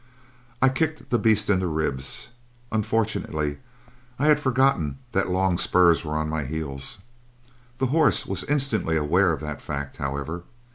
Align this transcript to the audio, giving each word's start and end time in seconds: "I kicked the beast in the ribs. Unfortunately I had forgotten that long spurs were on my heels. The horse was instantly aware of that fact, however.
"I 0.63 0.69
kicked 0.69 1.11
the 1.11 1.19
beast 1.19 1.47
in 1.47 1.59
the 1.59 1.67
ribs. 1.67 2.29
Unfortunately 2.71 3.59
I 4.17 4.25
had 4.25 4.39
forgotten 4.39 4.97
that 5.11 5.29
long 5.29 5.59
spurs 5.59 6.03
were 6.03 6.15
on 6.17 6.27
my 6.27 6.43
heels. 6.43 6.97
The 7.77 7.85
horse 7.93 8.25
was 8.25 8.43
instantly 8.45 8.97
aware 8.97 9.31
of 9.31 9.41
that 9.41 9.61
fact, 9.61 9.97
however. 9.97 10.41